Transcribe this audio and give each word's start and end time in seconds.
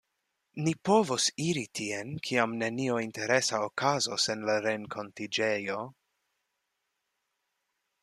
Ni 0.67 0.71
povos 0.87 1.27
iri 1.47 1.65
tien 1.79 2.15
kiam 2.29 2.57
nenio 2.63 2.97
interesa 3.09 3.61
okazos 3.69 4.27
en 4.37 4.43
la 4.51 4.59
renkontiĝejo. 4.69 5.81